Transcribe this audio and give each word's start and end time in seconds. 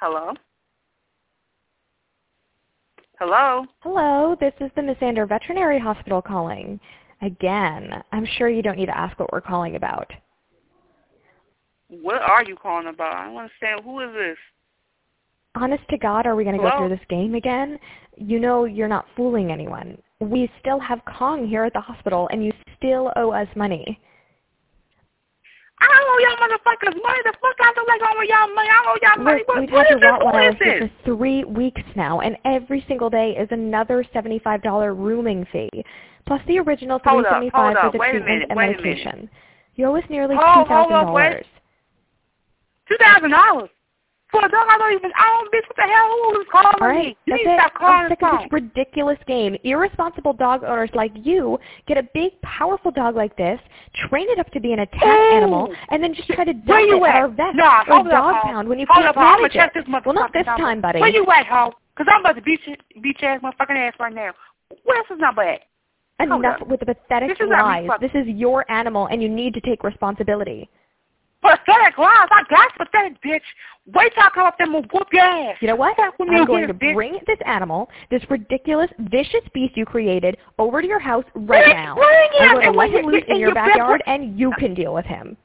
Hello? 0.00 0.32
Hello? 3.18 3.66
Hello, 3.80 4.36
this 4.38 4.52
is 4.60 4.70
the 4.76 4.82
Miss 4.82 4.96
Ander 5.00 5.26
Veterinary 5.26 5.80
Hospital 5.80 6.22
calling. 6.22 6.78
Again, 7.20 8.00
I'm 8.12 8.24
sure 8.36 8.48
you 8.48 8.62
don't 8.62 8.76
need 8.76 8.86
to 8.86 8.96
ask 8.96 9.18
what 9.18 9.32
we're 9.32 9.40
calling 9.40 9.74
about. 9.74 10.12
What 11.88 12.22
are 12.22 12.44
you 12.44 12.54
calling 12.54 12.86
about? 12.86 13.16
I 13.16 13.26
don't 13.26 13.36
understand. 13.38 13.80
Who 13.82 13.98
is 14.00 14.12
this? 14.14 14.36
Honest 15.56 15.82
to 15.90 15.98
God, 15.98 16.26
are 16.26 16.36
we 16.36 16.44
going 16.44 16.56
to 16.56 16.62
go 16.62 16.70
through 16.78 16.90
this 16.90 17.04
game 17.08 17.34
again? 17.34 17.76
You 18.16 18.38
know 18.38 18.66
you're 18.66 18.86
not 18.86 19.06
fooling 19.16 19.50
anyone. 19.50 19.98
We 20.20 20.48
still 20.60 20.78
have 20.78 21.00
Kong 21.18 21.48
here 21.48 21.64
at 21.64 21.72
the 21.72 21.80
hospital, 21.80 22.28
and 22.30 22.44
you 22.44 22.52
still 22.76 23.10
owe 23.16 23.32
us 23.32 23.48
money. 23.56 23.98
I 25.80 25.86
owe 25.86 26.18
y'all 26.20 26.36
motherfuckers 26.36 26.94
money. 27.02 27.20
The 27.24 27.32
fuck 27.40 27.56
I 27.57 27.57
don't 27.57 27.57
like 27.57 27.57
owe 28.18 28.22
y'all 28.22 28.54
money. 28.54 28.68
I 28.68 28.84
owe 28.86 28.98
y'all 29.02 29.24
money. 29.24 29.42
What, 29.46 29.60
we've 29.60 29.70
what 29.70 29.86
had 29.86 29.96
is 29.96 30.00
your 30.02 30.12
this? 30.12 30.18
Who 30.20 30.26
Rottweiler 30.26 30.50
is 30.52 30.56
here 30.62 30.90
for 31.04 31.04
three 31.16 31.44
weeks 31.44 31.82
now, 31.96 32.20
and 32.20 32.36
every 32.44 32.84
single 32.88 33.10
day 33.10 33.30
is 33.38 33.48
another 33.50 34.04
$75 34.14 34.96
rooming 34.96 35.46
fee, 35.52 35.70
plus 36.26 36.40
the 36.46 36.58
original 36.58 37.00
$375 37.00 37.50
for 37.80 37.90
the 37.92 37.98
Wait 37.98 38.10
treatment 38.10 38.26
minute, 38.26 38.46
and 38.50 38.56
wait 38.56 38.64
a 38.78 38.82
minute. 38.82 38.84
medication. 38.84 39.30
You 39.76 39.86
owe 39.86 39.96
us 39.96 40.04
nearly 40.10 40.34
Hold- 40.36 40.66
hold 40.68 40.92
up, 40.92 41.06
$2,000. 41.08 41.42
Two 42.88 42.96
thousand 42.98 43.30
dollars 43.30 43.68
for 44.30 44.44
a 44.44 44.48
dog 44.48 44.66
I 44.68 44.78
don't 44.78 44.92
even. 44.92 45.10
I 45.16 45.26
don't. 45.26 45.52
Bitch, 45.52 45.66
what 45.68 45.76
the 45.76 45.82
hell? 45.82 46.08
Who 46.08 46.40
is 46.40 46.46
calling 46.52 46.74
All 46.80 46.88
right, 46.88 47.06
me? 47.06 47.16
You 47.26 47.36
need 47.36 47.44
to 47.44 47.54
stop 47.56 47.74
calling 47.74 47.94
I'm 47.94 48.08
sick 48.10 48.22
of 48.22 48.40
this 48.40 48.52
ridiculous 48.52 49.18
game. 49.26 49.56
Irresponsible 49.64 50.34
dog 50.34 50.64
owners 50.64 50.90
like 50.94 51.12
you 51.14 51.58
get 51.86 51.96
a 51.96 52.02
big, 52.14 52.40
powerful 52.42 52.90
dog 52.90 53.16
like 53.16 53.36
this, 53.36 53.58
train 54.08 54.26
it 54.28 54.38
up 54.38 54.50
to 54.52 54.60
be 54.60 54.72
an 54.72 54.80
attack 54.80 55.02
Ooh. 55.04 55.36
animal, 55.36 55.74
and 55.90 56.02
then 56.02 56.14
just 56.14 56.28
try 56.28 56.44
to 56.44 56.52
dump 56.52 56.66
you 56.88 57.04
it 57.04 57.08
at 57.08 57.14
at? 57.14 57.22
our 57.22 57.28
vet 57.28 57.54
Nah, 57.54 57.84
or 57.88 58.00
up, 58.00 58.10
dog 58.10 58.34
ho. 58.36 58.40
pound 58.42 58.68
when 58.68 58.78
you 58.78 58.86
hold 58.88 59.04
can't 59.04 59.08
up, 59.08 59.14
ho. 59.16 59.20
I'm 59.22 59.44
it. 59.44 59.52
this 59.74 59.84
motherfucker. 59.84 60.06
Well, 60.06 60.14
not 60.14 60.32
this 60.32 60.44
time, 60.44 60.80
buddy. 60.80 61.00
Where 61.00 61.10
you 61.10 61.26
at, 61.30 61.46
ho? 61.46 61.72
Because 61.96 62.12
I'm 62.14 62.20
about 62.20 62.36
to 62.36 62.42
beat, 62.42 62.60
you, 62.66 62.76
beat 63.02 63.20
your 63.20 63.32
ass 63.32 63.40
motherfucking 63.42 63.76
ass 63.76 63.94
right 63.98 64.14
now. 64.14 64.32
Where's 64.84 65.06
his 65.08 65.18
number 65.18 65.42
at? 65.42 65.62
Enough 66.20 66.66
with 66.66 66.80
the 66.80 66.86
pathetic 66.86 67.28
This 67.28 67.38
is 67.40 67.48
not 67.48 67.82
me 67.82 67.88
lies. 67.88 68.00
This 68.00 68.10
is 68.14 68.26
your 68.26 68.68
animal, 68.70 69.06
and 69.06 69.22
you 69.22 69.28
need 69.28 69.54
to 69.54 69.60
take 69.60 69.84
responsibility. 69.84 70.68
Pathetic 71.48 71.98
lies. 71.98 72.28
I 72.30 72.42
got 72.50 72.74
pathetic, 72.76 73.22
bitch. 73.22 73.40
Wait 73.94 74.12
till 74.14 74.22
I 74.22 74.30
come 74.34 74.46
up 74.46 74.56
there 74.58 74.66
and 74.66 74.86
whoop 74.92 75.08
your 75.12 75.24
ass. 75.24 75.56
You 75.60 75.68
know 75.68 75.76
what? 75.76 75.96
Fuck 75.96 76.18
with 76.18 76.28
me 76.28 76.36
I'm 76.36 76.42
over 76.42 76.52
going 76.52 76.66
to 76.66 76.74
bitch. 76.74 76.94
bring 76.94 77.18
this 77.26 77.38
animal, 77.46 77.88
this 78.10 78.22
ridiculous, 78.28 78.90
vicious 78.98 79.40
beast 79.54 79.76
you 79.76 79.86
created, 79.86 80.36
over 80.58 80.82
to 80.82 80.86
your 80.86 80.98
house 80.98 81.24
right 81.34 81.64
Bitch, 81.64 81.74
now. 81.74 81.94
bring 81.94 82.28
I'm 82.40 82.54
going 82.54 82.72
to 82.72 82.78
let 82.78 82.92
when 82.92 83.04
him 83.04 83.10
loose 83.10 83.24
in 83.28 83.32
and 83.32 83.40
your 83.40 83.54
backyard, 83.54 84.02
bring- 84.04 84.20
and 84.22 84.38
you 84.38 84.52
can 84.58 84.74
deal 84.74 84.92
with 84.92 85.06
him. 85.06 85.38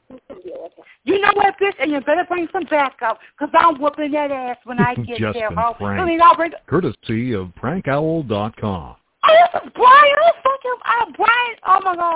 You 1.04 1.20
know 1.20 1.30
what, 1.34 1.54
bitch? 1.60 1.74
And 1.80 1.90
you 1.90 2.00
better 2.00 2.24
bring 2.28 2.48
some 2.52 2.64
backup, 2.64 3.18
because 3.38 3.52
I'm 3.58 3.80
whooping 3.80 4.12
that 4.12 4.30
ass 4.30 4.58
when 4.64 4.78
I 4.78 4.94
get 4.94 5.18
Just 5.18 5.34
there, 5.38 5.48
been 5.48 5.58
ho. 5.58 5.74
I 5.80 6.04
mean, 6.04 6.20
I'll 6.20 6.36
bring... 6.36 6.52
Courtesy 6.66 7.32
of 7.34 7.48
prankowl.com. 7.60 8.96
Oh, 9.26 9.36
this 9.52 9.62
is 9.62 9.70
Brian. 9.74 10.16
Oh, 10.22 10.32
fuck 10.42 10.64
him. 10.64 10.78
Oh, 10.86 11.12
Brian. 11.16 11.56
Oh, 11.66 11.80
my 11.82 11.96
God. 11.96 12.12